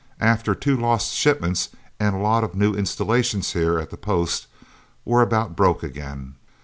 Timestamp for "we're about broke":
5.05-5.83